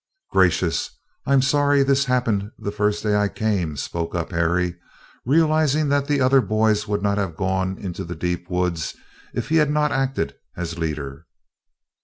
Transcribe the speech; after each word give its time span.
"Gracious! 0.31 0.89
I'm 1.27 1.43
sorry 1.43 1.83
this 1.83 2.05
happened 2.05 2.49
the 2.57 2.71
first 2.71 3.03
day 3.03 3.15
I 3.15 3.27
came," 3.27 3.77
spoke 3.77 4.15
up 4.15 4.31
Harry, 4.31 4.73
realizing 5.27 5.89
that 5.89 6.07
the 6.07 6.19
other 6.19 6.41
boys 6.41 6.87
would 6.87 7.03
not 7.03 7.19
have 7.19 7.37
gone 7.37 7.77
into 7.77 8.03
the 8.03 8.15
deep 8.15 8.49
woods 8.49 8.95
if 9.35 9.49
he 9.49 9.57
had 9.57 9.69
not 9.69 9.91
acted 9.91 10.33
as 10.57 10.79
leader. 10.79 11.27